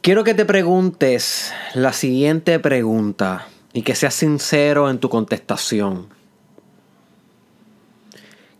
Quiero 0.00 0.22
que 0.22 0.32
te 0.32 0.44
preguntes 0.44 1.52
la 1.74 1.92
siguiente 1.92 2.60
pregunta 2.60 3.48
y 3.72 3.82
que 3.82 3.96
seas 3.96 4.14
sincero 4.14 4.88
en 4.90 5.00
tu 5.00 5.08
contestación. 5.08 6.06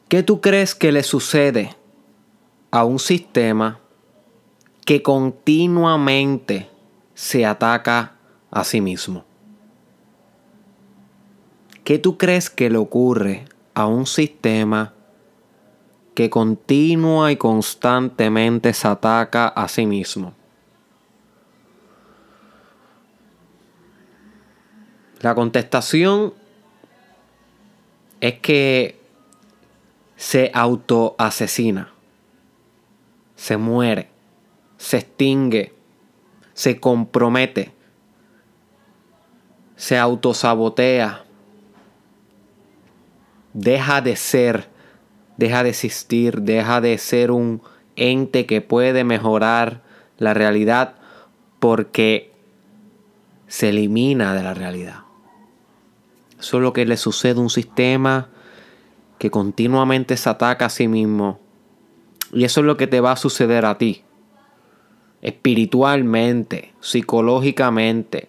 ¿Qué 0.09 0.25
tú 0.25 0.41
crees 0.41 0.75
que 0.75 0.91
le 0.91 1.05
sucede 1.05 1.77
a 2.73 2.85
un 2.85 2.99
sistema 2.99 3.79
que 4.85 5.01
continuamente 5.01 6.69
se 7.15 7.47
ataca 7.47 8.17
a 8.51 8.65
sí 8.65 8.81
mismo? 8.81 9.25
¿Qué 11.85 11.99
tú 11.99 12.19
crees 12.19 12.51
que 12.51 12.69
le 12.69 12.79
ocurre 12.79 13.45
a 13.75 13.87
un 13.87 14.07
sistema 14.07 14.93
que 16.15 16.31
continua 16.31 17.31
y 17.31 17.37
constantemente 17.37 18.73
se 18.73 18.89
ataca 18.89 19.47
a 19.49 19.69
sí 19.69 19.87
mismo? 19.87 20.38
La 25.21 25.35
contestación 25.35 26.33
es 28.21 28.35
que 28.41 29.01
se 30.17 30.51
autoasesina, 30.55 31.93
se 33.37 33.57
muere, 33.57 34.09
se 34.77 34.99
extingue, 34.99 35.75
se 36.55 36.81
compromete, 36.81 37.73
se 39.77 39.99
autosabotea, 39.99 41.25
deja 43.53 44.01
de 44.01 44.17
ser, 44.17 44.69
deja 45.37 45.63
de 45.63 45.71
existir, 45.71 46.43
deja 46.43 46.81
de 46.81 46.99
ser 46.99 47.31
un 47.31 47.63
ente 47.97 48.47
que 48.47 48.61
puede 48.61 49.05
mejorar 49.05 49.83
la 50.19 50.35
realidad 50.35 50.95
porque 51.59 52.33
se 53.49 53.71
elimina 53.71 54.35
de 54.35 54.43
la 54.43 54.55
realidad. 54.55 55.08
Eso 56.39 56.59
es 56.59 56.63
lo 56.63 56.73
que 56.73 56.87
le 56.87 56.97
sucede 56.97 57.39
a 57.39 57.43
un 57.43 57.51
sistema 57.51 58.29
que 59.19 59.31
continuamente 59.31 60.17
se 60.17 60.31
ataca 60.31 60.67
a 60.67 60.71
sí 60.71 60.87
mismo. 60.87 61.41
Y 62.33 62.45
eso 62.45 62.61
es 62.61 62.67
lo 62.67 62.77
que 62.77 62.87
te 62.87 63.01
va 63.01 63.13
a 63.13 63.17
suceder 63.17 63.67
a 63.67 63.77
ti. 63.77 64.05
Espiritualmente, 65.21 66.73
psicológicamente. 66.81 68.29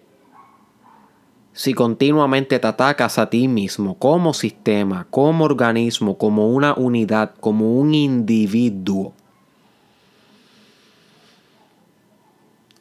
Si 1.52 1.74
continuamente 1.74 2.58
te 2.58 2.66
atacas 2.66 3.18
a 3.18 3.30
ti 3.30 3.46
mismo 3.46 3.98
como 3.98 4.34
sistema, 4.34 5.06
como 5.10 5.44
organismo, 5.44 6.18
como 6.18 6.48
una 6.48 6.74
unidad, 6.74 7.34
como 7.38 7.76
un 7.76 7.94
individuo. 7.94 9.12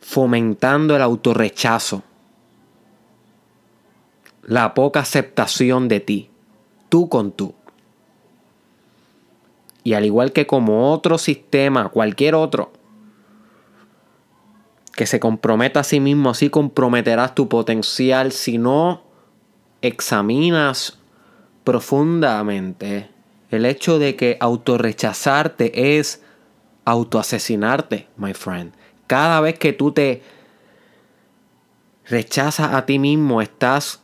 Fomentando 0.01 0.95
el 0.95 1.01
autorrechazo 1.03 2.03
la 4.49 4.73
poca 4.73 5.01
aceptación 5.01 5.87
de 5.87 5.99
ti, 5.99 6.31
tú 6.89 7.07
con 7.07 7.31
tú. 7.31 7.53
Y 9.83 9.93
al 9.93 10.05
igual 10.05 10.33
que 10.33 10.47
como 10.47 10.91
otro 10.91 11.19
sistema, 11.19 11.89
cualquier 11.89 12.33
otro, 12.33 12.73
que 14.95 15.05
se 15.05 15.19
comprometa 15.19 15.81
a 15.81 15.83
sí 15.83 15.99
mismo, 15.99 16.31
así 16.31 16.49
comprometerás 16.49 17.35
tu 17.35 17.47
potencial 17.47 18.31
si 18.31 18.57
no 18.57 19.03
examinas 19.83 20.97
profundamente 21.63 23.11
el 23.51 23.67
hecho 23.67 23.99
de 23.99 24.15
que 24.15 24.35
autorrechazarte 24.39 25.99
es 25.99 26.23
autoasesinarte, 26.85 28.07
my 28.17 28.33
friend. 28.33 28.73
Cada 29.05 29.41
vez 29.41 29.59
que 29.59 29.73
tú 29.73 29.91
te 29.91 30.23
rechazas 32.05 32.73
a 32.73 32.87
ti 32.87 32.97
mismo, 32.97 33.43
estás 33.43 34.01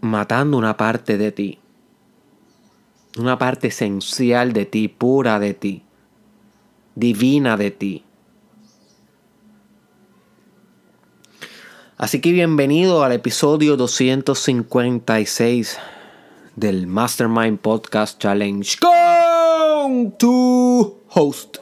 matando 0.00 0.56
una 0.56 0.76
parte 0.76 1.18
de 1.18 1.32
ti. 1.32 1.58
Una 3.18 3.38
parte 3.38 3.68
esencial 3.68 4.52
de 4.52 4.66
ti, 4.66 4.88
pura 4.88 5.40
de 5.40 5.54
ti, 5.54 5.82
divina 6.94 7.56
de 7.56 7.70
ti. 7.70 8.04
Así 11.96 12.20
que 12.20 12.30
bienvenido 12.30 13.02
al 13.02 13.12
episodio 13.12 13.76
256 13.76 15.78
del 16.54 16.86
Mastermind 16.86 17.58
Podcast 17.58 18.20
Challenge 18.20 18.78
con 18.78 20.16
tu 20.16 20.98
host, 21.08 21.56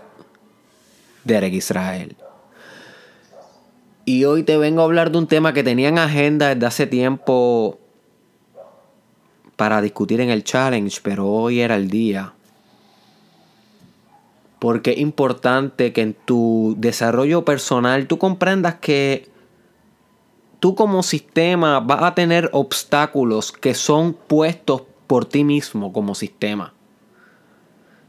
Derek 1.24 1.54
Israel. 1.54 2.16
Y 4.04 4.24
hoy 4.24 4.42
te 4.42 4.58
vengo 4.58 4.82
a 4.82 4.84
hablar 4.84 5.10
de 5.10 5.18
un 5.18 5.26
tema 5.26 5.54
que 5.54 5.64
tenía 5.64 5.88
en 5.88 5.98
agenda 5.98 6.54
desde 6.54 6.66
hace 6.66 6.86
tiempo 6.86 7.80
para 9.56 9.80
discutir 9.80 10.20
en 10.20 10.30
el 10.30 10.44
challenge, 10.44 11.00
pero 11.02 11.26
hoy 11.26 11.60
era 11.60 11.76
el 11.76 11.88
día. 11.88 12.34
Porque 14.58 14.92
es 14.92 14.98
importante 14.98 15.92
que 15.92 16.02
en 16.02 16.14
tu 16.14 16.74
desarrollo 16.78 17.44
personal 17.44 18.06
tú 18.06 18.18
comprendas 18.18 18.76
que 18.76 19.28
tú 20.60 20.74
como 20.74 21.02
sistema 21.02 21.80
vas 21.80 22.02
a 22.02 22.14
tener 22.14 22.50
obstáculos 22.52 23.52
que 23.52 23.74
son 23.74 24.14
puestos 24.14 24.82
por 25.06 25.24
ti 25.24 25.44
mismo 25.44 25.92
como 25.92 26.14
sistema. 26.14 26.72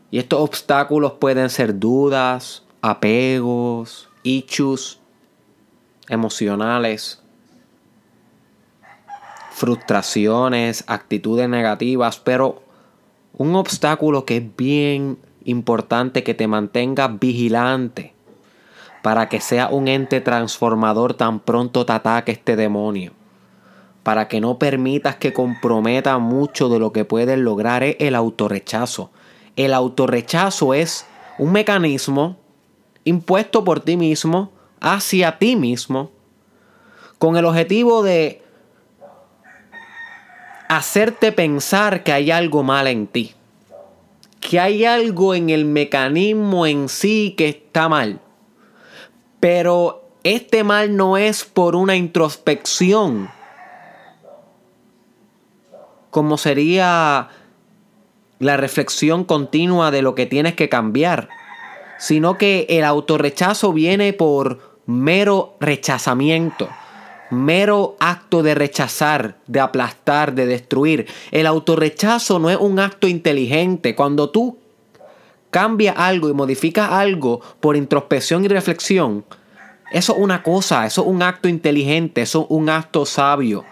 Y 0.09 0.19
estos 0.19 0.39
obstáculos 0.39 1.13
pueden 1.13 1.49
ser 1.49 1.77
dudas, 1.77 2.63
apegos, 2.81 4.09
issues 4.23 4.99
emocionales, 6.07 7.21
frustraciones, 9.57 10.83
actitudes 10.85 11.49
negativas, 11.49 12.19
pero 12.19 12.61
un 13.33 13.55
obstáculo 13.55 14.23
que 14.23 14.37
es 14.37 14.43
bien 14.55 15.17
importante 15.45 16.21
que 16.21 16.35
te 16.35 16.47
mantenga 16.47 17.07
vigilante 17.07 18.13
para 19.01 19.29
que 19.29 19.41
sea 19.41 19.69
un 19.69 19.87
ente 19.87 20.21
transformador 20.21 21.15
tan 21.15 21.39
pronto 21.39 21.87
te 21.87 21.93
ataque 21.93 22.33
este 22.33 22.55
demonio. 22.55 23.13
Para 24.03 24.27
que 24.27 24.39
no 24.39 24.59
permitas 24.59 25.15
que 25.15 25.33
comprometa 25.33 26.19
mucho 26.19 26.69
de 26.69 26.77
lo 26.77 26.93
que 26.93 27.03
puedes 27.03 27.39
lograr 27.39 27.81
es 27.81 27.95
el 27.97 28.13
autorrechazo. 28.13 29.09
El 29.55 29.73
autorrechazo 29.73 30.75
es 30.75 31.07
un 31.39 31.51
mecanismo 31.51 32.37
impuesto 33.05 33.63
por 33.63 33.79
ti 33.79 33.97
mismo 33.97 34.51
hacia 34.81 35.39
ti 35.39 35.55
mismo 35.55 36.11
con 37.17 37.37
el 37.37 37.45
objetivo 37.45 38.03
de 38.03 38.43
hacerte 40.67 41.31
pensar 41.31 42.03
que 42.03 42.11
hay 42.11 42.31
algo 42.31 42.63
mal 42.63 42.87
en 42.87 43.07
ti. 43.07 43.33
Que 44.39 44.59
hay 44.59 44.85
algo 44.85 45.33
en 45.33 45.49
el 45.49 45.65
mecanismo 45.65 46.65
en 46.65 46.89
sí 46.89 47.33
que 47.37 47.49
está 47.49 47.89
mal. 47.89 48.19
Pero 49.39 50.09
este 50.23 50.63
mal 50.63 50.95
no 50.95 51.17
es 51.17 51.43
por 51.43 51.75
una 51.75 51.95
introspección. 51.95 53.29
Como 56.09 56.37
sería 56.37 57.29
la 58.39 58.57
reflexión 58.57 59.23
continua 59.23 59.91
de 59.91 60.01
lo 60.01 60.15
que 60.15 60.25
tienes 60.25 60.55
que 60.55 60.69
cambiar. 60.69 61.29
Sino 61.97 62.37
que 62.37 62.67
el 62.69 62.83
autorrechazo 62.83 63.73
viene 63.73 64.13
por 64.13 64.77
mero 64.85 65.55
rechazamiento 65.59 66.69
mero 67.29 67.95
acto 67.99 68.43
de 68.43 68.55
rechazar, 68.55 69.37
de 69.47 69.59
aplastar, 69.59 70.33
de 70.33 70.45
destruir. 70.45 71.07
El 71.31 71.45
autorrechazo 71.47 72.39
no 72.39 72.49
es 72.49 72.57
un 72.57 72.79
acto 72.79 73.07
inteligente. 73.07 73.95
Cuando 73.95 74.29
tú 74.29 74.57
cambias 75.49 75.95
algo 75.97 76.29
y 76.29 76.33
modificas 76.33 76.91
algo 76.91 77.41
por 77.59 77.75
introspección 77.75 78.45
y 78.45 78.47
reflexión, 78.47 79.25
eso 79.91 80.13
es 80.13 80.19
una 80.19 80.43
cosa, 80.43 80.85
eso 80.85 81.01
es 81.01 81.07
un 81.07 81.21
acto 81.21 81.47
inteligente, 81.47 82.21
eso 82.21 82.41
es 82.41 82.47
un 82.49 82.69
acto 82.69 83.05
sabio, 83.05 83.63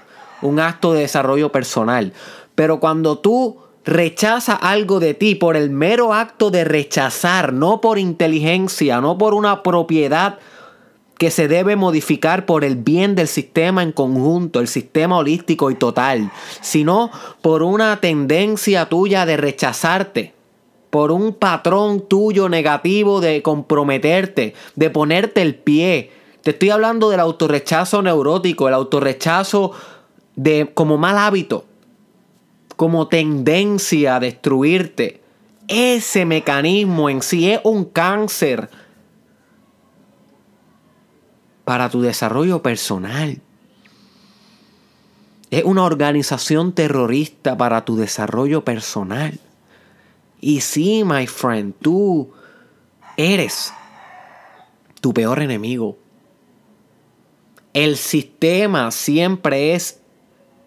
un 0.41 0.59
acto 0.59 0.93
de 0.93 1.01
desarrollo 1.01 1.51
personal. 1.51 2.13
Pero 2.55 2.79
cuando 2.79 3.19
tú 3.19 3.57
rechazas 3.83 4.57
algo 4.61 4.99
de 4.99 5.13
ti 5.13 5.35
por 5.35 5.57
el 5.57 5.69
mero 5.69 6.13
acto 6.13 6.51
de 6.51 6.63
rechazar, 6.63 7.53
no 7.53 7.81
por 7.81 7.99
inteligencia, 7.99 9.01
no 9.01 9.17
por 9.17 9.33
una 9.33 9.61
propiedad, 9.61 10.39
que 11.17 11.31
se 11.31 11.47
debe 11.47 11.75
modificar 11.75 12.45
por 12.45 12.63
el 12.63 12.75
bien 12.75 13.15
del 13.15 13.27
sistema 13.27 13.83
en 13.83 13.91
conjunto, 13.91 14.59
el 14.59 14.67
sistema 14.67 15.17
holístico 15.17 15.71
y 15.71 15.75
total, 15.75 16.31
sino 16.61 17.09
por 17.41 17.63
una 17.63 18.01
tendencia 18.01 18.87
tuya 18.87 19.25
de 19.25 19.37
rechazarte, 19.37 20.33
por 20.89 21.11
un 21.11 21.33
patrón 21.33 22.07
tuyo 22.07 22.49
negativo 22.49 23.21
de 23.21 23.41
comprometerte, 23.41 24.53
de 24.75 24.89
ponerte 24.89 25.41
el 25.41 25.55
pie. 25.55 26.11
Te 26.41 26.51
estoy 26.51 26.69
hablando 26.69 27.09
del 27.09 27.21
autorrechazo 27.21 28.01
neurótico, 28.01 28.67
el 28.67 28.73
autorrechazo 28.73 29.71
de 30.35 30.71
como 30.73 30.97
mal 30.97 31.17
hábito, 31.17 31.65
como 32.75 33.07
tendencia 33.07 34.17
a 34.17 34.19
destruirte. 34.19 35.21
Ese 35.67 36.25
mecanismo 36.25 37.09
en 37.09 37.21
sí 37.21 37.49
es 37.49 37.59
un 37.63 37.85
cáncer 37.85 38.69
para 41.65 41.89
tu 41.89 42.01
desarrollo 42.01 42.61
personal. 42.61 43.41
Es 45.51 45.63
una 45.63 45.83
organización 45.83 46.73
terrorista 46.73 47.57
para 47.57 47.83
tu 47.85 47.97
desarrollo 47.97 48.63
personal. 48.63 49.39
Y 50.39 50.61
sí, 50.61 51.03
my 51.03 51.27
friend, 51.27 51.73
tú 51.81 52.31
eres 53.17 53.73
tu 55.01 55.13
peor 55.13 55.41
enemigo. 55.41 55.97
El 57.73 57.97
sistema 57.97 58.91
siempre 58.91 59.73
es 59.73 60.01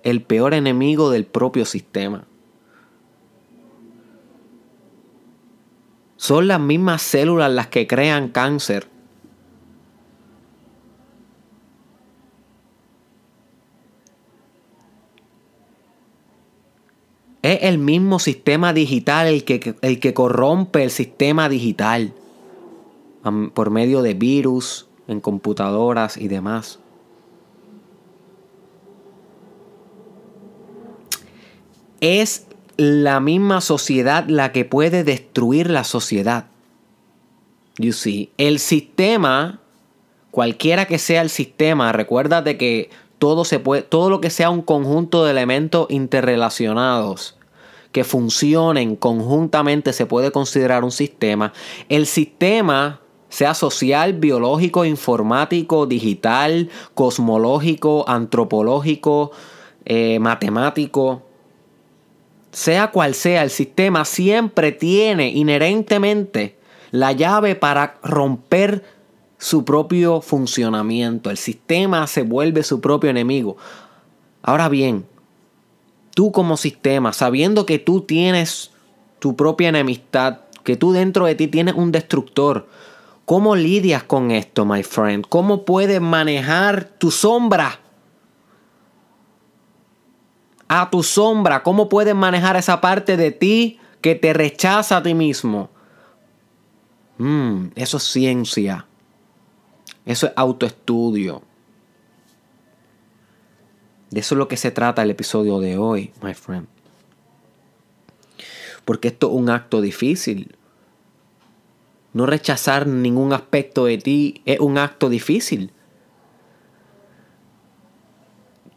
el 0.03 0.23
peor 0.23 0.55
enemigo 0.55 1.11
del 1.11 1.27
propio 1.27 1.65
sistema. 1.65 2.25
Son 6.17 6.49
las 6.49 6.61
mismas 6.61 7.03
células 7.03 7.51
las 7.53 7.69
que 7.69 7.87
crean 7.87 8.29
cáncer. 8.29 8.89
El 17.61 17.79
mismo 17.79 18.19
sistema 18.19 18.73
digital 18.73 19.27
el 19.27 19.45
que, 19.45 19.75
el 19.83 20.01
que 20.01 20.15
corrompe 20.15 20.83
el 20.83 20.91
sistema 20.91 21.49
digital 21.49 22.13
por 23.55 23.71
medio 23.71 24.03
de 24.03 24.15
virus 24.15 24.87
en 25.07 25.21
computadoras 25.21 26.17
y 26.17 26.29
demás. 26.29 26.79
Es 32.01 32.47
la 32.77 33.19
misma 33.21 33.61
sociedad 33.61 34.27
la 34.29 34.53
que 34.53 34.65
puede 34.65 35.03
destruir 35.03 35.69
la 35.69 35.85
sociedad. 35.85 36.47
You 37.79 37.93
see, 37.93 38.31
el 38.39 38.59
sistema, 38.59 39.61
cualquiera 40.31 40.87
que 40.87 40.99
sea 40.99 41.23
el 41.23 41.31
sistema, 41.31 41.93
recuérdate 41.93 42.57
que 42.57 42.91
todo, 43.19 43.45
se 43.45 43.59
puede, 43.59 43.83
todo 43.83 44.11
lo 44.11 44.21
que 44.21 44.31
sea 44.31 44.51
un 44.51 44.63
conjunto 44.63 45.25
de 45.25 45.33
elementos 45.33 45.89
interrelacionados 45.91 47.38
que 47.93 48.05
funcionen 48.05 48.97
conjuntamente 48.97 49.93
se 49.93 50.07
puede 50.07 50.31
considerar 50.31 50.85
un 50.85 50.91
sistema. 50.91 51.53
El 51.89 52.07
sistema, 52.07 53.01
sea 53.29 53.55
social, 53.55 54.15
biológico, 54.15 54.85
informático, 54.85 55.87
digital, 55.87 56.71
cosmológico, 56.95 58.05
antropológico, 58.09 59.33
eh, 59.85 60.19
matemático, 60.19 61.23
sea 62.53 62.91
cual 62.91 63.15
sea 63.15 63.43
el 63.43 63.51
sistema, 63.51 64.05
siempre 64.05 64.73
tiene 64.73 65.29
inherentemente 65.29 66.59
la 66.91 67.13
llave 67.13 67.55
para 67.55 67.99
romper 68.03 68.83
su 69.39 69.65
propio 69.65 70.21
funcionamiento. 70.21 71.31
El 71.31 71.37
sistema 71.37 72.07
se 72.07 72.23
vuelve 72.23 72.63
su 72.63 72.81
propio 72.81 73.11
enemigo. 73.11 73.57
Ahora 74.43 74.69
bien, 74.69 75.07
tú 76.19 76.33
como 76.33 76.57
sistema, 76.57 77.13
sabiendo 77.13 77.65
que 77.65 77.79
tú 77.79 78.01
tienes 78.01 78.73
tu 79.21 79.37
propia 79.37 79.69
enemistad, 79.69 80.41
que 80.65 80.77
tú 80.77 80.91
dentro 80.91 81.27
de 81.27 81.37
ti 81.37 81.47
tienes 81.47 81.77
un 81.77 81.93
destructor, 81.93 82.67
¿cómo 83.25 83.55
lidias 83.55 84.03
con 84.03 84.33
esto, 84.33 84.65
my 84.65 84.83
friend? 84.83 85.27
¿Cómo 85.29 85.65
puedes 85.65 86.01
manejar 86.01 86.87
tu 86.99 87.13
sombra? 87.13 87.79
A 90.67 90.91
tu 90.91 91.05
sombra, 91.05 91.63
¿cómo 91.63 91.89
puedes 91.89 92.17
manejar 92.17 92.57
esa 92.57 92.81
parte 92.81 93.17
de 93.17 93.31
ti 93.31 93.79
que 94.01 94.17
te 94.17 94.33
rechaza 94.33 94.97
a 94.97 95.03
ti 95.05 95.15
mismo? 95.15 95.71
Mm, 97.19 97.67
eso 97.77 97.99
es 97.99 98.03
ciencia. 98.03 98.87
Eso 100.05 100.27
es 100.27 100.33
autoestudio. 100.35 101.43
De 104.11 104.21
eso 104.21 104.35
es 104.35 104.39
lo 104.39 104.49
que 104.49 104.57
se 104.57 104.71
trata 104.71 105.03
el 105.03 105.11
episodio 105.11 105.61
de 105.61 105.77
hoy, 105.77 106.13
my 106.23 106.35
friend. 106.35 106.67
Porque 108.85 109.09
esto 109.09 109.29
es 109.29 109.35
un 109.35 109.51
acto 109.51 109.81
difícil. 109.83 110.57
No 112.15 112.25
rechazar 112.25 112.87
ningún 112.87 113.35
aspecto 113.35 113.85
de 113.85 113.99
ti 113.99 114.43
es 114.47 114.61
un 114.61 114.79
acto 114.79 115.11
difícil. 115.11 115.73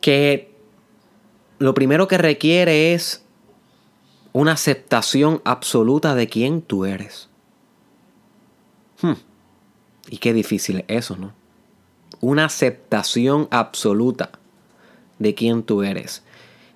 Que 0.01 0.53
lo 1.59 1.73
primero 1.73 2.09
que 2.09 2.17
requiere 2.17 2.93
es 2.93 3.23
una 4.33 4.53
aceptación 4.53 5.41
absoluta 5.45 6.13
de 6.13 6.27
quién 6.27 6.61
tú 6.61 6.83
eres. 6.83 7.29
Hmm. 9.01 9.13
Y 10.09 10.17
qué 10.17 10.33
difícil 10.33 10.79
es 10.79 11.05
eso, 11.05 11.15
¿no? 11.15 11.33
Una 12.19 12.45
aceptación 12.45 13.47
absoluta 13.49 14.40
de 15.21 15.35
quién 15.35 15.63
tú 15.63 15.83
eres. 15.83 16.23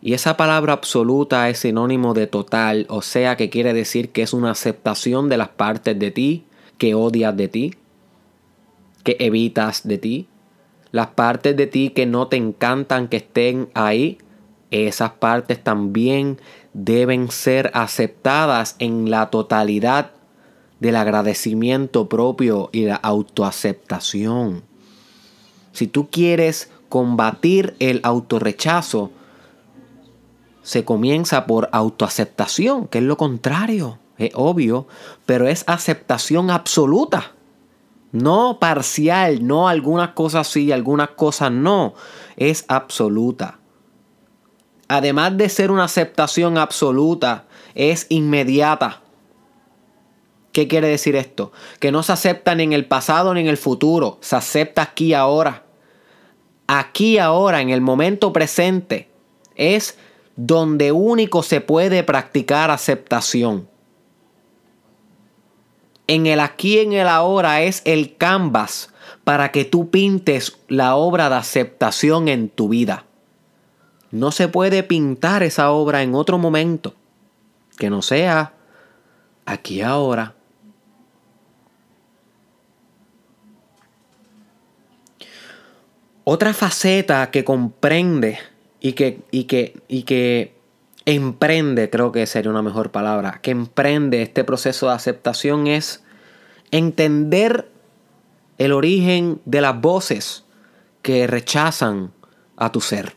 Y 0.01 0.13
esa 0.13 0.37
palabra 0.37 0.73
absoluta 0.73 1.49
es 1.49 1.59
sinónimo 1.59 2.13
de 2.13 2.27
total, 2.27 2.85
o 2.89 3.01
sea 3.01 3.35
que 3.37 3.49
quiere 3.49 3.73
decir 3.73 4.09
que 4.11 4.21
es 4.21 4.33
una 4.33 4.51
aceptación 4.51 5.29
de 5.29 5.37
las 5.37 5.49
partes 5.49 5.97
de 5.97 6.11
ti 6.11 6.45
que 6.77 6.93
odias 6.93 7.35
de 7.35 7.47
ti, 7.47 7.73
que 9.03 9.17
evitas 9.19 9.87
de 9.87 9.97
ti, 9.97 10.27
las 10.91 11.07
partes 11.07 11.57
de 11.57 11.65
ti 11.65 11.89
que 11.89 12.05
no 12.05 12.27
te 12.27 12.37
encantan 12.37 13.07
que 13.07 13.17
estén 13.17 13.69
ahí, 13.73 14.19
esas 14.69 15.11
partes 15.11 15.63
también 15.63 16.39
deben 16.73 17.31
ser 17.31 17.71
aceptadas 17.73 18.75
en 18.79 19.09
la 19.09 19.29
totalidad 19.31 20.11
del 20.79 20.97
agradecimiento 20.97 22.09
propio 22.09 22.69
y 22.71 22.85
la 22.85 22.95
autoaceptación. 22.95 24.63
Si 25.71 25.87
tú 25.87 26.09
quieres 26.09 26.69
combatir 26.89 27.75
el 27.79 27.99
autorrechazo, 28.03 29.11
se 30.65 30.83
comienza 30.83 31.45
por 31.45 31.69
autoaceptación, 31.71 32.87
que 32.87 32.97
es 32.97 33.03
lo 33.03 33.17
contrario, 33.17 33.99
es 34.17 34.31
obvio, 34.33 34.87
pero 35.25 35.47
es 35.47 35.63
aceptación 35.67 36.49
absoluta. 36.49 37.33
No 38.11 38.59
parcial, 38.59 39.45
no 39.45 39.67
algunas 39.67 40.09
cosas 40.09 40.47
sí, 40.47 40.71
algunas 40.71 41.09
cosas 41.09 41.51
no, 41.51 41.93
es 42.35 42.65
absoluta. 42.67 43.59
Además 44.87 45.37
de 45.37 45.49
ser 45.49 45.69
una 45.69 45.83
aceptación 45.83 46.57
absoluta, 46.57 47.45
es 47.75 48.07
inmediata. 48.09 49.01
¿Qué 50.51 50.67
quiere 50.67 50.87
decir 50.87 51.15
esto? 51.15 51.51
Que 51.79 51.91
no 51.91 52.01
se 52.01 52.13
acepta 52.13 52.55
ni 52.55 52.63
en 52.63 52.73
el 52.73 52.87
pasado 52.87 53.33
ni 53.33 53.41
en 53.41 53.47
el 53.47 53.57
futuro, 53.57 54.17
se 54.21 54.35
acepta 54.35 54.81
aquí 54.81 55.13
ahora 55.13 55.64
aquí 56.67 57.17
ahora, 57.17 57.61
en 57.61 57.69
el 57.69 57.81
momento 57.81 58.33
presente, 58.33 59.09
es 59.55 59.97
donde 60.35 60.91
único 60.91 61.43
se 61.43 61.61
puede 61.61 62.03
practicar 62.03 62.71
aceptación. 62.71 63.69
En 66.07 66.27
el 66.27 66.39
aquí, 66.39 66.79
en 66.79 66.93
el 66.93 67.07
ahora 67.07 67.61
es 67.61 67.81
el 67.85 68.15
canvas 68.17 68.93
para 69.23 69.51
que 69.51 69.65
tú 69.65 69.89
pintes 69.89 70.57
la 70.67 70.95
obra 70.95 71.29
de 71.29 71.35
aceptación 71.35 72.27
en 72.27 72.49
tu 72.49 72.69
vida. 72.69 73.05
No 74.11 74.31
se 74.31 74.47
puede 74.47 74.83
pintar 74.83 75.41
esa 75.41 75.71
obra 75.71 76.03
en 76.03 76.13
otro 76.13 76.37
momento 76.37 76.93
que 77.77 77.89
no 77.89 78.01
sea 78.01 78.53
aquí 79.45 79.81
ahora. 79.81 80.34
Otra 86.27 86.55
faceta 86.55 87.29
que 87.29 87.45
comprende 87.45 88.39
y 88.81 88.93
que, 88.93 89.21
y 89.29 89.43
que, 89.43 89.79
y 89.87 90.03
que 90.03 90.55
emprende, 91.05 91.91
creo 91.91 92.11
que 92.11 92.25
sería 92.25 92.49
una 92.49 92.63
mejor 92.63 92.91
palabra, 92.91 93.39
que 93.43 93.51
emprende 93.51 94.23
este 94.23 94.43
proceso 94.43 94.87
de 94.87 94.93
aceptación 94.93 95.67
es 95.67 96.03
entender 96.71 97.69
el 98.57 98.71
origen 98.71 99.39
de 99.45 99.61
las 99.61 99.79
voces 99.79 100.45
que 101.03 101.27
rechazan 101.27 102.11
a 102.57 102.71
tu 102.71 102.81
ser. 102.81 103.15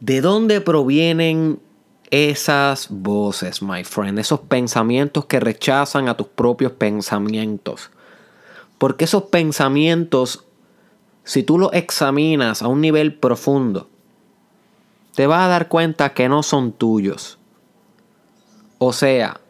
¿De 0.00 0.20
dónde 0.20 0.60
provienen 0.60 1.60
esas 2.10 2.88
voces, 2.90 3.62
my 3.62 3.84
friend? 3.84 4.18
Esos 4.18 4.40
pensamientos 4.40 5.26
que 5.26 5.38
rechazan 5.38 6.08
a 6.08 6.16
tus 6.16 6.26
propios 6.26 6.72
pensamientos. 6.72 7.92
Porque 8.82 9.04
esos 9.04 9.22
pensamientos, 9.22 10.44
si 11.22 11.44
tú 11.44 11.56
los 11.56 11.72
examinas 11.72 12.62
a 12.62 12.66
un 12.66 12.80
nivel 12.80 13.14
profundo, 13.14 13.88
te 15.14 15.28
vas 15.28 15.44
a 15.44 15.46
dar 15.46 15.68
cuenta 15.68 16.14
que 16.14 16.28
no 16.28 16.42
son 16.42 16.72
tuyos. 16.72 17.38
O 18.78 18.92
sea, 18.92 19.40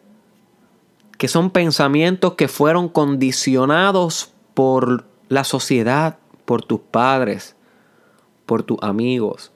que 1.17 1.27
son 1.27 1.49
pensamientos 1.49 2.35
que 2.35 2.47
fueron 2.47 2.89
condicionados 2.89 4.31
por 4.53 5.03
la 5.29 5.43
sociedad, 5.43 6.19
por 6.45 6.63
tus 6.63 6.81
padres, 6.81 7.55
por 8.45 8.61
tus 8.61 8.77
amigos, 8.83 9.51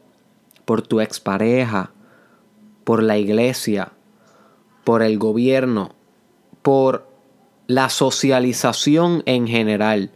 por 0.66 0.82
tu 0.82 1.02
expareja, 1.02 1.92
por 2.84 3.04
la 3.04 3.20
iglesia, 3.20 3.92
por 4.84 5.04
el 5.04 5.20
gobierno, 5.20 5.92
por 6.64 7.08
la 7.68 7.90
socialización 7.90 9.24
en 9.26 9.48
general, 9.48 10.12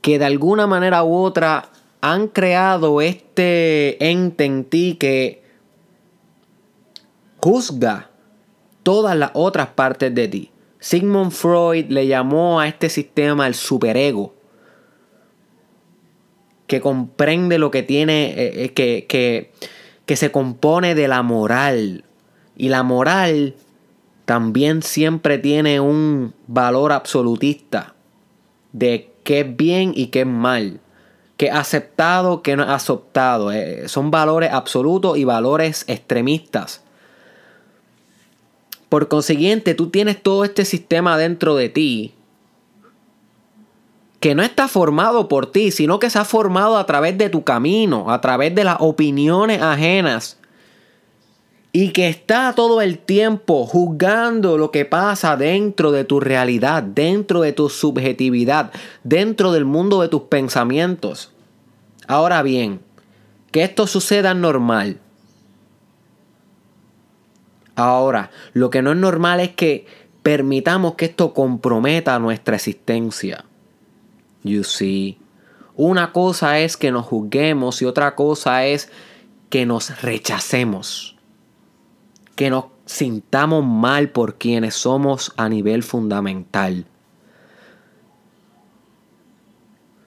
que 0.00 0.18
de 0.18 0.24
alguna 0.24 0.66
manera 0.66 1.04
u 1.04 1.14
otra 1.14 1.68
han 2.00 2.28
creado 2.28 3.00
este 3.00 4.04
ente 4.10 4.44
en 4.44 4.64
ti 4.64 4.96
que 4.98 5.44
juzga 7.38 8.10
todas 8.82 9.16
las 9.16 9.30
otras 9.34 9.68
partes 9.68 10.14
de 10.14 10.28
ti. 10.28 10.50
Sigmund 10.80 11.30
Freud 11.30 11.86
le 11.90 12.08
llamó 12.08 12.58
a 12.58 12.66
este 12.66 12.88
sistema 12.88 13.46
el 13.46 13.54
superego, 13.54 14.34
que 16.66 16.80
comprende 16.80 17.58
lo 17.58 17.70
que 17.70 17.82
tiene, 17.82 18.30
eh, 18.30 18.64
eh, 18.64 18.72
que, 18.72 19.06
que, 19.08 19.52
que 20.06 20.16
se 20.16 20.32
compone 20.32 20.94
de 20.94 21.06
la 21.06 21.22
moral. 21.22 22.04
Y 22.56 22.68
la 22.68 22.82
moral 22.82 23.54
también 24.32 24.80
siempre 24.80 25.36
tiene 25.36 25.78
un 25.78 26.32
valor 26.46 26.92
absolutista 26.92 27.92
de 28.72 29.12
qué 29.24 29.40
es 29.40 29.56
bien 29.58 29.92
y 29.94 30.06
qué 30.06 30.20
es 30.20 30.26
mal, 30.26 30.80
qué 31.36 31.48
es 31.48 31.52
aceptado, 31.52 32.40
qué 32.40 32.56
no 32.56 32.62
es 32.62 32.70
aceptado. 32.70 33.52
Eh, 33.52 33.90
son 33.90 34.10
valores 34.10 34.50
absolutos 34.50 35.18
y 35.18 35.24
valores 35.24 35.84
extremistas. 35.86 36.82
Por 38.88 39.08
consiguiente, 39.08 39.74
tú 39.74 39.90
tienes 39.90 40.22
todo 40.22 40.44
este 40.44 40.64
sistema 40.64 41.18
dentro 41.18 41.54
de 41.54 41.68
ti 41.68 42.14
que 44.18 44.34
no 44.34 44.42
está 44.42 44.66
formado 44.66 45.28
por 45.28 45.52
ti, 45.52 45.72
sino 45.72 45.98
que 45.98 46.08
se 46.08 46.18
ha 46.18 46.24
formado 46.24 46.78
a 46.78 46.86
través 46.86 47.18
de 47.18 47.28
tu 47.28 47.44
camino, 47.44 48.10
a 48.10 48.22
través 48.22 48.54
de 48.54 48.64
las 48.64 48.78
opiniones 48.80 49.60
ajenas. 49.60 50.38
Y 51.74 51.90
que 51.92 52.08
está 52.08 52.52
todo 52.54 52.82
el 52.82 52.98
tiempo 52.98 53.66
juzgando 53.66 54.58
lo 54.58 54.70
que 54.70 54.84
pasa 54.84 55.36
dentro 55.36 55.90
de 55.90 56.04
tu 56.04 56.20
realidad, 56.20 56.82
dentro 56.82 57.40
de 57.40 57.54
tu 57.54 57.70
subjetividad, 57.70 58.72
dentro 59.04 59.52
del 59.52 59.64
mundo 59.64 60.02
de 60.02 60.08
tus 60.08 60.22
pensamientos. 60.22 61.32
Ahora 62.06 62.42
bien, 62.42 62.80
que 63.50 63.62
esto 63.62 63.86
suceda 63.86 64.34
normal. 64.34 64.98
Ahora, 67.74 68.30
lo 68.52 68.68
que 68.68 68.82
no 68.82 68.92
es 68.92 68.98
normal 68.98 69.40
es 69.40 69.50
que 69.50 69.86
permitamos 70.22 70.94
que 70.94 71.06
esto 71.06 71.32
comprometa 71.32 72.18
nuestra 72.18 72.56
existencia. 72.56 73.44
You 74.42 74.64
see. 74.64 75.18
Una 75.74 76.12
cosa 76.12 76.58
es 76.58 76.76
que 76.76 76.90
nos 76.90 77.06
juzguemos 77.06 77.80
y 77.80 77.86
otra 77.86 78.14
cosa 78.14 78.66
es 78.66 78.90
que 79.48 79.64
nos 79.64 80.02
rechacemos. 80.02 81.11
Que 82.36 82.50
nos 82.50 82.66
sintamos 82.86 83.64
mal 83.64 84.10
por 84.10 84.36
quienes 84.36 84.74
somos 84.74 85.32
a 85.36 85.48
nivel 85.48 85.82
fundamental. 85.82 86.86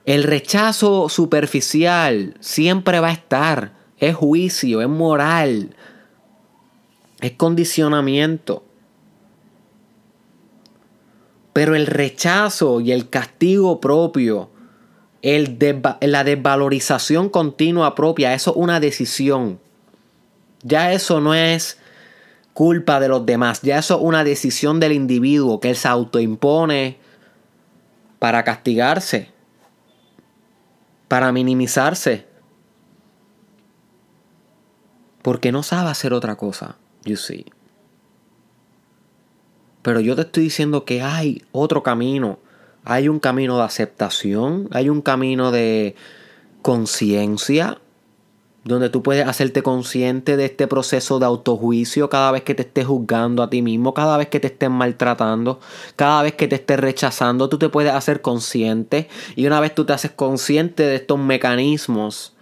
El 0.06 0.22
rechazo 0.22 1.08
superficial 1.08 2.36
siempre 2.38 3.00
va 3.00 3.08
a 3.08 3.12
estar. 3.12 3.72
Es 3.98 4.14
juicio, 4.14 4.80
es 4.80 4.88
moral, 4.88 5.74
es 7.20 7.32
condicionamiento. 7.32 8.62
Pero 11.52 11.74
el 11.74 11.86
rechazo 11.86 12.80
y 12.80 12.92
el 12.92 13.08
castigo 13.08 13.80
propio, 13.80 14.50
el 15.22 15.58
la 16.02 16.22
desvalorización 16.22 17.28
continua 17.30 17.94
propia, 17.94 18.34
eso 18.34 18.50
es 18.52 18.56
una 18.58 18.78
decisión. 18.78 19.58
Ya 20.62 20.92
eso 20.92 21.20
no 21.20 21.34
es 21.34 21.80
culpa 22.56 23.00
de 23.00 23.08
los 23.08 23.26
demás, 23.26 23.60
ya 23.60 23.76
eso 23.76 23.96
es 23.96 24.00
una 24.02 24.24
decisión 24.24 24.80
del 24.80 24.92
individuo 24.92 25.60
que 25.60 25.68
él 25.68 25.76
se 25.76 25.88
autoimpone 25.88 26.96
para 28.18 28.44
castigarse, 28.44 29.30
para 31.06 31.32
minimizarse, 31.32 32.26
porque 35.20 35.52
no 35.52 35.62
sabe 35.62 35.90
hacer 35.90 36.14
otra 36.14 36.36
cosa. 36.36 36.78
You 37.04 37.16
see. 37.16 37.44
Pero 39.82 40.00
yo 40.00 40.16
te 40.16 40.22
estoy 40.22 40.44
diciendo 40.44 40.86
que 40.86 41.02
hay 41.02 41.42
otro 41.52 41.82
camino. 41.82 42.38
Hay 42.84 43.10
un 43.10 43.20
camino 43.20 43.58
de 43.58 43.64
aceptación, 43.64 44.70
hay 44.72 44.88
un 44.88 45.02
camino 45.02 45.50
de 45.50 45.94
conciencia, 46.62 47.82
donde 48.66 48.90
tú 48.90 49.02
puedes 49.02 49.26
hacerte 49.26 49.62
consciente 49.62 50.36
de 50.36 50.46
este 50.46 50.66
proceso 50.66 51.20
de 51.20 51.26
autojuicio 51.26 52.10
cada 52.10 52.32
vez 52.32 52.42
que 52.42 52.54
te 52.54 52.62
estés 52.62 52.86
juzgando 52.86 53.44
a 53.44 53.48
ti 53.48 53.62
mismo, 53.62 53.94
cada 53.94 54.16
vez 54.16 54.28
que 54.28 54.40
te 54.40 54.48
estés 54.48 54.70
maltratando, 54.70 55.60
cada 55.94 56.22
vez 56.22 56.34
que 56.34 56.48
te 56.48 56.56
estés 56.56 56.80
rechazando, 56.80 57.48
tú 57.48 57.58
te 57.58 57.68
puedes 57.68 57.92
hacer 57.92 58.20
consciente. 58.22 59.08
Y 59.36 59.46
una 59.46 59.60
vez 59.60 59.72
tú 59.74 59.84
te 59.84 59.92
haces 59.92 60.10
consciente 60.10 60.82
de 60.82 60.96
estos 60.96 61.18
mecanismos, 61.18 62.34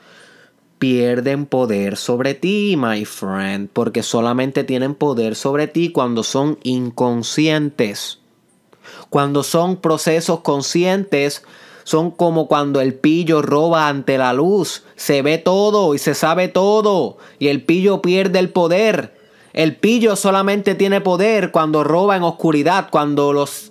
pierden 0.78 1.44
poder 1.44 1.98
sobre 1.98 2.32
ti, 2.32 2.76
my 2.78 3.04
friend, 3.04 3.68
porque 3.70 4.02
solamente 4.02 4.64
tienen 4.64 4.94
poder 4.94 5.34
sobre 5.34 5.68
ti 5.68 5.92
cuando 5.92 6.22
son 6.22 6.58
inconscientes. 6.62 8.20
Cuando 9.10 9.42
son 9.42 9.76
procesos 9.76 10.40
conscientes, 10.40 11.42
son 11.84 12.10
como 12.10 12.48
cuando 12.48 12.80
el 12.80 12.94
pillo 12.94 13.42
roba 13.42 13.88
ante 13.88 14.18
la 14.18 14.32
luz. 14.32 14.84
Se 14.96 15.22
ve 15.22 15.38
todo 15.38 15.94
y 15.94 15.98
se 15.98 16.14
sabe 16.14 16.48
todo. 16.48 17.18
Y 17.38 17.48
el 17.48 17.62
pillo 17.62 18.02
pierde 18.02 18.38
el 18.38 18.48
poder. 18.48 19.16
El 19.52 19.76
pillo 19.76 20.16
solamente 20.16 20.74
tiene 20.74 21.00
poder 21.00 21.52
cuando 21.52 21.84
roba 21.84 22.16
en 22.16 22.22
oscuridad, 22.24 22.88
cuando 22.90 23.32
los 23.32 23.70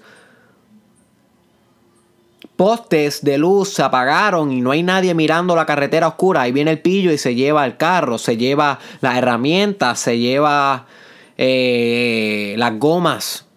postes 2.55 3.24
de 3.24 3.39
luz 3.39 3.70
se 3.70 3.82
apagaron 3.82 4.51
y 4.51 4.62
no 4.62 4.72
hay 4.72 4.84
nadie 4.84 5.13
mirando 5.15 5.55
la 5.55 5.65
carretera 5.65 6.08
oscura. 6.08 6.43
Ahí 6.43 6.51
viene 6.51 6.72
el 6.72 6.82
pillo 6.82 7.12
y 7.12 7.17
se 7.17 7.36
lleva 7.36 7.65
el 7.65 7.77
carro, 7.77 8.20
se 8.20 8.38
lleva 8.38 8.79
las 9.01 9.17
herramientas, 9.17 10.00
se 10.00 10.20
lleva 10.20 10.86
eh, 11.38 12.53
las 12.58 12.77
gomas 12.77 13.48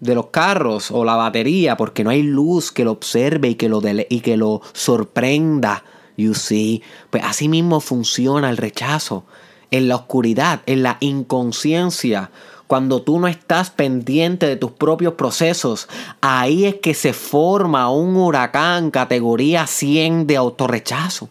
de 0.00 0.14
los 0.14 0.26
carros 0.26 0.90
o 0.90 1.04
la 1.04 1.14
batería 1.14 1.76
porque 1.76 2.02
no 2.04 2.10
hay 2.10 2.22
luz 2.22 2.72
que 2.72 2.84
lo 2.84 2.92
observe 2.92 3.48
y 3.48 3.54
que 3.54 3.68
lo, 3.68 3.80
y 4.08 4.20
que 4.20 4.36
lo 4.36 4.62
sorprenda. 4.72 5.84
You 6.16 6.34
see. 6.34 6.82
Pues 7.10 7.22
así 7.24 7.48
mismo 7.48 7.80
funciona 7.80 8.50
el 8.50 8.56
rechazo. 8.56 9.24
En 9.70 9.86
la 9.86 9.94
oscuridad, 9.94 10.62
en 10.66 10.82
la 10.82 10.96
inconsciencia, 10.98 12.30
cuando 12.66 13.02
tú 13.02 13.20
no 13.20 13.28
estás 13.28 13.70
pendiente 13.70 14.46
de 14.46 14.56
tus 14.56 14.72
propios 14.72 15.14
procesos, 15.14 15.88
ahí 16.20 16.66
es 16.66 16.76
que 16.76 16.94
se 16.94 17.12
forma 17.12 17.90
un 17.90 18.16
huracán 18.16 18.90
categoría 18.90 19.66
100 19.66 20.26
de 20.26 20.36
autorrechazo. 20.36 21.28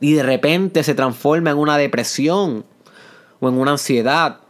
Y 0.00 0.12
de 0.12 0.22
repente 0.22 0.82
se 0.82 0.94
transforma 0.94 1.50
en 1.50 1.58
una 1.58 1.76
depresión 1.76 2.64
o 3.40 3.48
en 3.48 3.58
una 3.58 3.72
ansiedad 3.72 4.40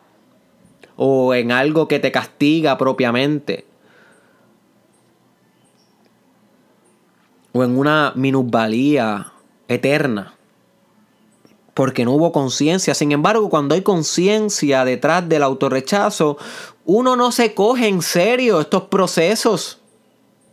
o 0.97 1.35
en 1.35 1.53
algo 1.53 1.89
que 1.89 1.99
te 1.99 2.13
castiga 2.13 2.79
propiamente. 2.79 3.67
O 7.53 7.63
en 7.63 7.79
una 7.79 8.13
minusvalía 8.17 9.33
eterna 9.69 10.35
porque 11.75 12.05
no 12.05 12.13
hubo 12.13 12.33
conciencia. 12.33 12.95
Sin 12.95 13.13
embargo, 13.13 13.51
cuando 13.51 13.75
hay 13.75 13.83
conciencia 13.83 14.85
detrás 14.85 15.29
del 15.29 15.43
autorrechazo, 15.43 16.39
uno 16.87 17.17
no 17.17 17.33
se 17.33 17.53
coge 17.55 17.89
en 17.89 18.01
serio 18.01 18.61
estos 18.61 18.85
procesos 18.85 19.81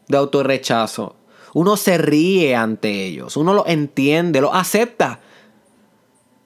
de 0.08 0.18
autorrechazo. 0.18 1.16
Uno 1.54 1.78
se 1.78 1.98
ríe 1.98 2.56
ante 2.56 3.06
ellos, 3.06 3.38
uno 3.38 3.54
lo 3.54 3.68
entiende, 3.68 4.42
lo 4.42 4.54
acepta. 4.54 5.20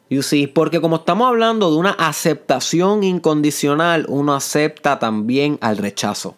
You 0.10 0.22
see, 0.22 0.48
porque 0.48 0.82
como 0.82 0.98
estamos 0.98 1.28
hablando 1.28 1.72
de 1.72 1.78
una 1.78 1.92
aceptación 1.92 3.04
incondicional, 3.04 4.06
uno 4.08 4.36
acepta 4.36 5.00
también 5.00 5.58
al 5.62 5.78
rechazo. 5.78 6.36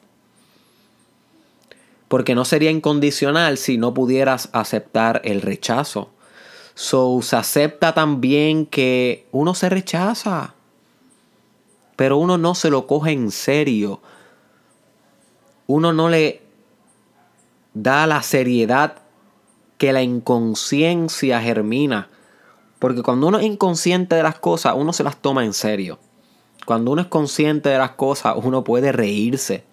Porque 2.08 2.34
no 2.34 2.46
sería 2.46 2.72
incondicional 2.72 3.58
si 3.58 3.78
no 3.78 3.94
pudieras 3.94 4.50
aceptar 4.54 5.22
el 5.26 5.42
rechazo. 5.42 6.12
So, 6.76 7.22
se 7.22 7.36
acepta 7.36 7.94
también 7.94 8.66
que 8.66 9.28
uno 9.32 9.54
se 9.56 9.68
rechaza, 9.68 10.54
pero 11.96 12.18
uno 12.18 12.38
no 12.38 12.56
se 12.56 12.70
lo 12.70 12.88
coge 12.88 13.12
en 13.12 13.32
serio. 13.32 14.00
Uno 15.66 15.92
no 15.92 16.08
le 16.08 16.42
da 17.74 18.08
la 18.08 18.22
seriedad 18.22 19.00
que 19.78 19.92
la 19.92 20.04
inconsciencia 20.04 21.42
germina. 21.42 22.10
Porque 22.80 23.02
cuando 23.02 23.28
uno 23.28 23.40
es 23.40 23.46
inconsciente 23.46 24.16
de 24.16 24.24
las 24.24 24.40
cosas, 24.40 24.76
uno 24.78 24.94
se 24.94 25.04
las 25.04 25.18
toma 25.18 25.44
en 25.44 25.54
serio. 25.54 26.00
Cuando 26.66 26.92
uno 26.92 27.02
es 27.02 27.08
consciente 27.08 27.70
de 27.70 27.78
las 27.78 27.92
cosas, 27.92 28.36
uno 28.42 28.64
puede 28.64 28.92
reírse 28.92 29.64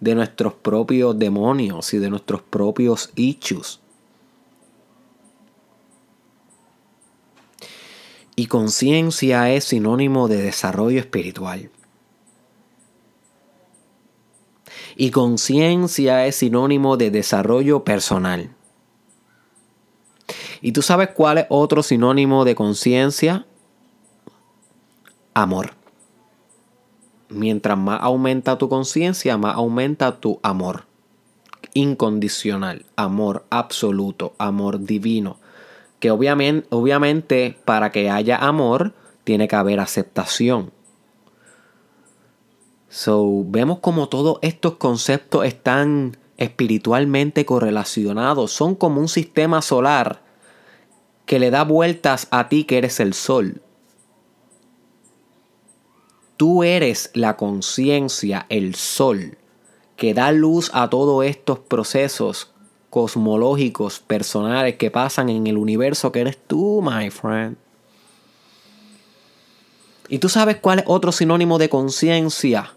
de 0.00 0.14
nuestros 0.14 0.54
propios 0.54 1.18
demonios 1.18 1.92
y 1.94 1.98
de 1.98 2.10
nuestros 2.10 2.42
propios 2.42 3.10
issues. 3.16 3.80
Y 8.34 8.46
conciencia 8.46 9.50
es 9.50 9.64
sinónimo 9.64 10.26
de 10.26 10.42
desarrollo 10.42 10.98
espiritual. 10.98 11.70
Y 14.96 15.10
conciencia 15.10 16.26
es 16.26 16.36
sinónimo 16.36 16.96
de 16.96 17.10
desarrollo 17.10 17.84
personal. 17.84 18.54
¿Y 20.62 20.70
tú 20.70 20.80
sabes 20.80 21.08
cuál 21.08 21.38
es 21.38 21.46
otro 21.48 21.82
sinónimo 21.82 22.44
de 22.44 22.54
conciencia? 22.54 23.46
Amor. 25.34 25.72
Mientras 27.28 27.76
más 27.76 28.00
aumenta 28.00 28.56
tu 28.58 28.68
conciencia, 28.68 29.36
más 29.36 29.56
aumenta 29.56 30.20
tu 30.20 30.38
amor. 30.44 30.84
Incondicional, 31.74 32.86
amor 32.94 33.44
absoluto, 33.50 34.34
amor 34.38 34.84
divino. 34.84 35.38
Que 35.98 36.12
obviamente, 36.12 36.68
obviamente 36.70 37.58
para 37.64 37.90
que 37.90 38.08
haya 38.08 38.36
amor, 38.36 38.94
tiene 39.24 39.48
que 39.48 39.56
haber 39.56 39.80
aceptación. 39.80 40.70
So, 42.88 43.44
vemos 43.46 43.80
como 43.80 44.08
todos 44.08 44.38
estos 44.42 44.74
conceptos 44.74 45.44
están 45.44 46.18
espiritualmente 46.36 47.44
correlacionados. 47.44 48.52
Son 48.52 48.76
como 48.76 49.00
un 49.00 49.08
sistema 49.08 49.60
solar 49.60 50.21
que 51.26 51.38
le 51.38 51.50
da 51.50 51.64
vueltas 51.64 52.28
a 52.30 52.48
ti 52.48 52.64
que 52.64 52.78
eres 52.78 53.00
el 53.00 53.14
sol. 53.14 53.62
Tú 56.36 56.64
eres 56.64 57.10
la 57.14 57.36
conciencia, 57.36 58.46
el 58.48 58.74
sol, 58.74 59.38
que 59.96 60.14
da 60.14 60.32
luz 60.32 60.70
a 60.74 60.90
todos 60.90 61.24
estos 61.24 61.60
procesos 61.60 62.50
cosmológicos, 62.90 64.00
personales 64.00 64.76
que 64.76 64.90
pasan 64.90 65.28
en 65.28 65.46
el 65.46 65.56
universo 65.56 66.12
que 66.12 66.20
eres 66.20 66.38
tú, 66.46 66.82
my 66.82 67.10
friend. 67.10 67.56
¿Y 70.08 70.18
tú 70.18 70.28
sabes 70.28 70.56
cuál 70.56 70.80
es 70.80 70.84
otro 70.88 71.12
sinónimo 71.12 71.58
de 71.58 71.70
conciencia? 71.70 72.74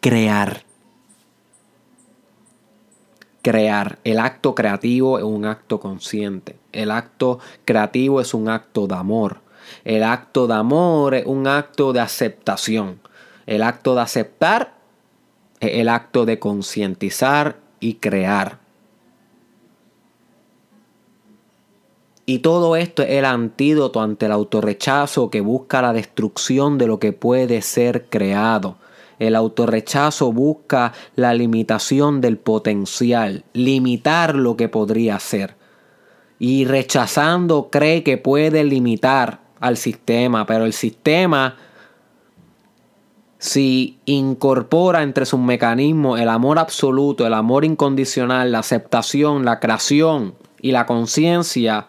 Crear. 0.00 0.64
Crear. 3.42 3.98
El 4.04 4.18
acto 4.18 4.54
creativo 4.54 5.18
es 5.18 5.24
un 5.24 5.44
acto 5.44 5.80
consciente. 5.80 6.56
El 6.72 6.90
acto 6.90 7.38
creativo 7.64 8.20
es 8.20 8.34
un 8.34 8.48
acto 8.48 8.86
de 8.86 8.94
amor. 8.94 9.38
El 9.84 10.02
acto 10.02 10.46
de 10.46 10.54
amor 10.54 11.14
es 11.14 11.26
un 11.26 11.46
acto 11.46 11.92
de 11.92 12.00
aceptación. 12.00 13.00
El 13.46 13.62
acto 13.62 13.94
de 13.94 14.02
aceptar 14.02 14.74
es 15.60 15.80
el 15.80 15.88
acto 15.88 16.26
de 16.26 16.38
concientizar 16.38 17.56
y 17.80 17.94
crear. 17.94 18.58
Y 22.26 22.38
todo 22.38 22.76
esto 22.76 23.02
es 23.02 23.10
el 23.10 23.24
antídoto 23.24 24.00
ante 24.00 24.26
el 24.26 24.32
autorrechazo 24.32 25.30
que 25.30 25.40
busca 25.40 25.82
la 25.82 25.92
destrucción 25.92 26.78
de 26.78 26.86
lo 26.86 27.00
que 27.00 27.12
puede 27.12 27.60
ser 27.60 28.04
creado. 28.04 28.76
El 29.20 29.36
autorrechazo 29.36 30.32
busca 30.32 30.92
la 31.14 31.32
limitación 31.34 32.20
del 32.20 32.38
potencial, 32.38 33.44
limitar 33.52 34.34
lo 34.34 34.56
que 34.56 34.68
podría 34.68 35.20
ser. 35.20 35.54
Y 36.40 36.64
rechazando 36.64 37.68
cree 37.70 38.02
que 38.02 38.18
puede 38.18 38.64
limitar 38.64 39.40
al 39.60 39.76
sistema, 39.76 40.46
pero 40.46 40.64
el 40.64 40.72
sistema 40.72 41.56
si 43.40 43.98
incorpora 44.04 45.02
entre 45.02 45.24
sus 45.24 45.40
mecanismos 45.40 46.20
el 46.20 46.28
amor 46.28 46.58
absoluto, 46.58 47.26
el 47.26 47.32
amor 47.32 47.64
incondicional, 47.64 48.52
la 48.52 48.58
aceptación, 48.58 49.46
la 49.46 49.60
creación 49.60 50.34
y 50.60 50.72
la 50.72 50.84
conciencia, 50.84 51.88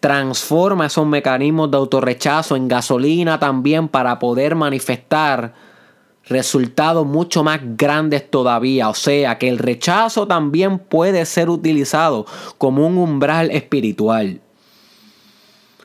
transforma 0.00 0.86
esos 0.86 1.06
mecanismos 1.06 1.70
de 1.70 1.76
autorrechazo 1.76 2.56
en 2.56 2.68
gasolina 2.68 3.38
también 3.38 3.88
para 3.88 4.18
poder 4.18 4.54
manifestar 4.54 5.52
resultados 6.28 7.06
mucho 7.06 7.42
más 7.42 7.60
grandes 7.62 8.30
todavía. 8.30 8.88
O 8.88 8.94
sea 8.94 9.38
que 9.38 9.48
el 9.48 9.58
rechazo 9.58 10.26
también 10.26 10.78
puede 10.78 11.24
ser 11.26 11.48
utilizado 11.48 12.26
como 12.58 12.86
un 12.86 12.98
umbral 12.98 13.50
espiritual. 13.50 14.40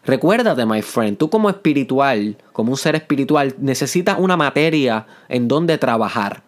Recuérdate, 0.04 0.66
my 0.66 0.82
friend, 0.82 1.18
tú 1.18 1.30
como 1.30 1.50
espiritual, 1.50 2.38
como 2.54 2.72
un 2.72 2.78
ser 2.78 2.96
espiritual, 2.96 3.56
necesitas 3.60 4.18
una 4.20 4.36
materia 4.36 5.06
en 5.30 5.48
donde 5.48 5.78
trabajar. 5.78 6.44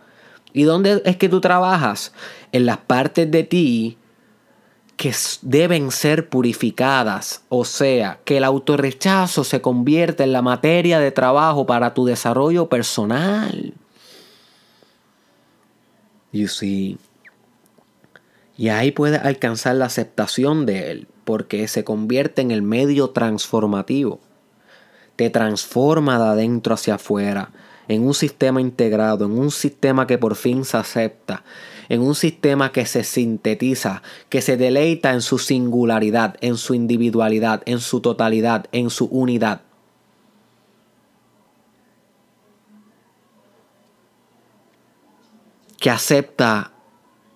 ¿Y 0.54 0.64
dónde 0.64 1.02
es 1.06 1.18
que 1.18 1.30
tú 1.30 1.40
trabajas? 1.40 2.14
En 2.52 2.66
las 2.66 2.78
partes 2.78 3.30
de 3.30 3.44
ti 3.44 3.98
que 4.98 5.14
deben 5.42 5.92
ser 5.92 6.30
purificadas, 6.30 7.44
o 7.50 7.66
sea, 7.66 8.20
que 8.26 8.38
el 8.38 8.44
autorrechazo 8.44 9.44
se 9.44 9.62
convierte 9.62 10.24
en 10.24 10.34
la 10.34 10.42
materia 10.42 11.00
de 11.00 11.12
trabajo 11.12 11.66
para 11.66 11.94
tu 11.94 12.06
desarrollo 12.06 12.70
personal. 12.70 13.74
You 16.34 16.48
see. 16.48 16.98
Y 18.58 18.70
ahí 18.70 18.92
puedes 18.92 19.24
alcanzar 19.24 19.76
la 19.76 19.86
aceptación 19.86 20.66
de 20.66 20.92
él, 20.92 21.08
porque 21.24 21.68
se 21.68 21.84
convierte 21.84 22.42
en 22.42 22.52
el 22.52 22.62
medio 22.62 23.12
transformativo. 23.12 24.20
Te 25.16 25.30
transforma 25.30 26.18
de 26.18 26.26
adentro 26.26 26.74
hacia 26.74 26.96
afuera, 26.96 27.52
en 27.88 28.06
un 28.06 28.14
sistema 28.14 28.62
integrado, 28.62 29.26
en 29.26 29.38
un 29.38 29.52
sistema 29.52 30.08
que 30.08 30.18
por 30.18 30.36
fin 30.36 30.66
se 30.66 30.78
acepta, 30.78 31.44
en 31.90 32.02
un 32.02 32.16
sistema 32.16 32.72
que 32.72 32.86
se 32.86 33.04
sintetiza, 33.04 34.02
que 34.30 34.42
se 34.42 34.58
deleita 34.58 35.14
en 35.14 35.22
su 35.22 35.38
singularidad, 35.38 36.36
en 36.42 36.58
su 36.58 36.74
individualidad, 36.74 37.62
en 37.66 37.80
su 37.80 38.02
totalidad, 38.02 38.66
en 38.72 38.90
su 38.90 39.06
unidad. 39.06 39.62
Que 45.84 45.90
acepta 45.90 46.72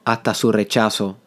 hasta 0.06 0.34
su 0.34 0.54
rechazo. 0.54 1.18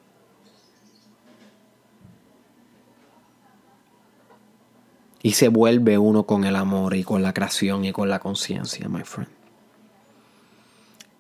Y 5.23 5.33
se 5.33 5.49
vuelve 5.49 5.99
uno 5.99 6.25
con 6.25 6.45
el 6.45 6.57
amor 6.57 6.97
y 6.97 7.05
con 7.05 7.23
la 7.23 7.35
creación 7.35 7.85
y 7.85 7.93
con 7.93 8.09
la 8.09 8.21
conciencia, 8.21 8.89
my 8.89 9.03
friend. 9.05 9.31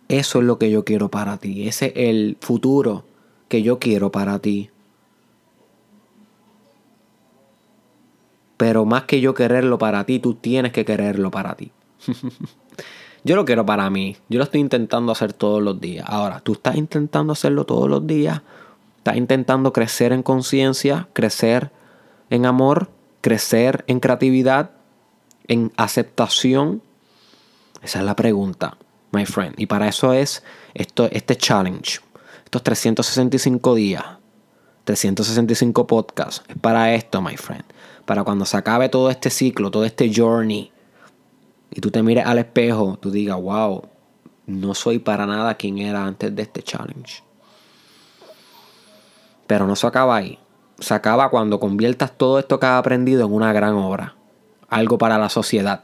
Eso 0.08 0.38
es 0.38 0.46
lo 0.46 0.58
que 0.58 0.70
yo 0.70 0.86
quiero 0.86 1.10
para 1.10 1.36
ti. 1.36 1.68
Ese 1.68 1.88
es 1.88 2.08
el 2.08 2.38
futuro 2.40 3.04
que 3.48 3.62
yo 3.62 3.78
quiero 3.78 4.10
para 4.10 4.38
ti. 4.38 4.70
Pero 8.56 8.86
más 8.86 9.02
que 9.02 9.20
yo 9.20 9.34
quererlo 9.34 9.76
para 9.76 10.06
ti, 10.06 10.18
tú 10.18 10.32
tienes 10.32 10.72
que 10.72 10.86
quererlo 10.86 11.30
para 11.30 11.56
ti. 11.56 11.72
yo 13.24 13.36
lo 13.36 13.44
quiero 13.44 13.64
para 13.66 13.88
mí. 13.90 14.16
Yo 14.28 14.38
lo 14.38 14.44
estoy 14.44 14.60
intentando 14.60 15.12
hacer 15.12 15.32
todos 15.32 15.62
los 15.62 15.80
días. 15.80 16.04
Ahora, 16.08 16.40
tú 16.40 16.52
estás 16.52 16.76
intentando 16.76 17.32
hacerlo 17.32 17.64
todos 17.64 17.88
los 17.88 18.06
días. 18.06 18.42
Estás 18.98 19.16
intentando 19.16 19.72
crecer 19.72 20.12
en 20.12 20.22
conciencia, 20.22 21.08
crecer 21.12 21.70
en 22.28 22.46
amor, 22.46 22.90
crecer 23.20 23.84
en 23.86 24.00
creatividad, 24.00 24.70
en 25.48 25.72
aceptación. 25.76 26.82
Esa 27.82 28.00
es 28.00 28.04
la 28.04 28.16
pregunta 28.16 28.76
my 29.12 29.26
friend. 29.26 29.54
Y 29.58 29.66
para 29.66 29.88
eso 29.88 30.12
es 30.12 30.42
esto, 30.74 31.08
este 31.10 31.36
challenge. 31.36 32.00
Estos 32.44 32.62
365 32.62 33.74
días. 33.74 34.04
365 34.84 35.86
podcasts. 35.86 36.42
Es 36.48 36.56
para 36.58 36.94
esto, 36.94 37.20
my 37.20 37.36
friend. 37.36 37.64
Para 38.04 38.24
cuando 38.24 38.44
se 38.44 38.56
acabe 38.56 38.88
todo 38.88 39.10
este 39.10 39.30
ciclo, 39.30 39.70
todo 39.70 39.84
este 39.84 40.12
journey. 40.14 40.72
Y 41.70 41.80
tú 41.80 41.90
te 41.90 42.02
mires 42.02 42.26
al 42.26 42.38
espejo, 42.38 42.98
tú 43.00 43.10
digas, 43.10 43.40
wow, 43.40 43.82
no 44.46 44.74
soy 44.74 44.98
para 44.98 45.26
nada 45.26 45.54
quien 45.54 45.78
era 45.78 46.04
antes 46.04 46.34
de 46.34 46.42
este 46.42 46.62
challenge. 46.62 47.22
Pero 49.46 49.66
no 49.66 49.76
se 49.76 49.86
acaba 49.86 50.16
ahí. 50.16 50.38
Se 50.78 50.94
acaba 50.94 51.30
cuando 51.30 51.60
conviertas 51.60 52.16
todo 52.16 52.38
esto 52.38 52.58
que 52.58 52.66
has 52.66 52.78
aprendido 52.78 53.26
en 53.26 53.32
una 53.32 53.52
gran 53.52 53.74
obra. 53.74 54.16
Algo 54.68 54.98
para 54.98 55.18
la 55.18 55.28
sociedad. 55.28 55.82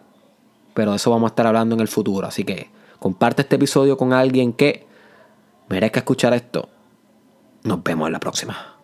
Pero 0.75 0.93
de 0.93 0.97
eso 0.97 1.11
vamos 1.11 1.29
a 1.29 1.33
estar 1.33 1.47
hablando 1.47 1.75
en 1.75 1.81
el 1.81 1.89
futuro. 1.89 2.27
Así 2.27 2.45
que 2.45 2.71
Comparte 2.99 3.43
este 3.43 3.57
episodio 3.57 3.97
con 3.97 4.13
alguien 4.13 4.53
que 4.53 4.87
merezca 5.69 6.01
escuchar 6.01 6.33
esto. 6.35 6.69
Nos 7.63 7.83
vemos 7.83 8.07
en 8.07 8.13
la 8.13 8.21
próxima. 8.21 8.76